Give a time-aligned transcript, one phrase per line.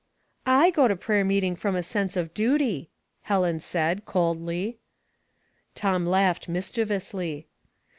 [0.73, 2.89] "/go to prayer meeting from a sense of duty,"
[3.21, 4.79] Helen said, coldly.
[5.75, 7.45] Tom laughed mischievously.